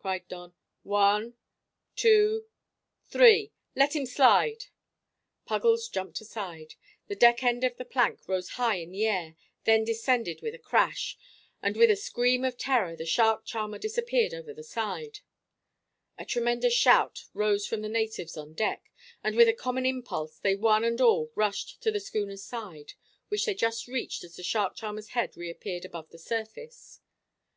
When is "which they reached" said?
23.28-24.20